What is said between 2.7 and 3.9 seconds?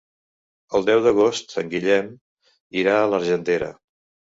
irà a l'Argentera.